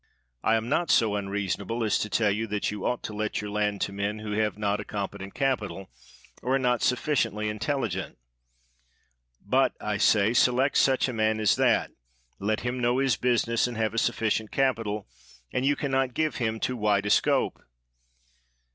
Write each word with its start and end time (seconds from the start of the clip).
I 0.43 0.55
am 0.55 0.67
not 0.67 0.89
so 0.89 1.13
unreasonable 1.15 1.83
as 1.83 1.99
to 1.99 2.09
tell 2.09 2.31
you 2.31 2.47
that 2.47 2.71
you 2.71 2.87
ought 2.87 3.03
to 3.03 3.13
let 3.13 3.39
your 3.39 3.51
land 3.51 3.81
to 3.81 3.93
men 3.93 4.17
who 4.17 4.31
have 4.31 4.57
not 4.57 4.79
a 4.79 4.83
competent 4.83 5.35
capital, 5.35 5.91
or 6.41 6.55
are 6.55 6.57
not 6.57 6.79
suflficiently 6.79 7.47
intelligent; 7.51 8.17
but 9.45 9.75
I 9.79 9.97
say, 9.97 10.33
select 10.33 10.77
such 10.77 11.07
a 11.07 11.13
man 11.13 11.39
as 11.39 11.55
that, 11.57 11.91
let 12.39 12.61
him 12.61 12.79
know 12.79 12.97
his 12.97 13.15
business 13.15 13.67
and 13.67 13.77
have 13.77 13.93
a 13.93 13.99
suf 13.99 14.17
ficient 14.19 14.49
capital, 14.49 15.07
and 15.53 15.65
j'ou 15.65 15.75
can 15.77 15.91
not 15.91 16.15
give 16.15 16.37
him 16.37 16.59
too 16.59 16.77
wide 16.77 17.05
a 17.05 17.11
scope. 17.11 17.61